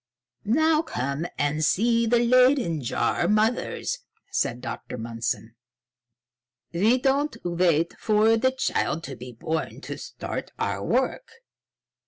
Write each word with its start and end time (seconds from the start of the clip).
"Now 0.45 0.81
come 0.81 1.27
and 1.37 1.63
see 1.63 2.07
the 2.07 2.17
Leyden 2.17 2.81
jar 2.81 3.27
mothers," 3.27 3.99
said 4.31 4.59
Dr. 4.59 4.97
Mundson. 4.97 5.53
"We 6.73 6.97
do 6.97 7.09
not 7.11 7.37
wait 7.43 7.93
for 7.99 8.35
the 8.35 8.51
child 8.51 9.03
to 9.03 9.15
be 9.15 9.31
born 9.31 9.79
to 9.81 9.99
start 9.99 10.53
our 10.57 10.83
work." 10.83 11.29